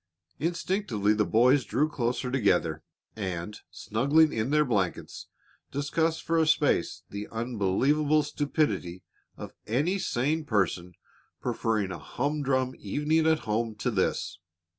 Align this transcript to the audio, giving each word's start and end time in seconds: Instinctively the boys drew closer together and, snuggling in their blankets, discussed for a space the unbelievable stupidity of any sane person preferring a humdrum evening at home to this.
Instinctively 0.39 1.13
the 1.13 1.27
boys 1.27 1.63
drew 1.63 1.87
closer 1.87 2.31
together 2.31 2.81
and, 3.15 3.59
snuggling 3.69 4.33
in 4.33 4.49
their 4.49 4.65
blankets, 4.65 5.27
discussed 5.69 6.23
for 6.23 6.39
a 6.39 6.47
space 6.47 7.03
the 7.11 7.27
unbelievable 7.27 8.23
stupidity 8.23 9.03
of 9.37 9.53
any 9.67 9.99
sane 9.99 10.43
person 10.43 10.93
preferring 11.39 11.91
a 11.91 11.99
humdrum 11.99 12.73
evening 12.79 13.27
at 13.27 13.41
home 13.45 13.75
to 13.75 13.91
this. 13.91 14.39